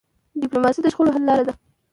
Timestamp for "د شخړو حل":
0.81-1.23